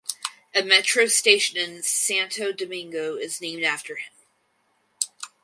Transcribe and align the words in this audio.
A 0.55 0.63
metro 0.63 1.05
station 1.05 1.59
in 1.59 1.83
Santo 1.83 2.51
Domingo 2.51 3.17
is 3.17 3.39
named 3.39 3.61
after 3.63 3.97
him. 3.97 4.13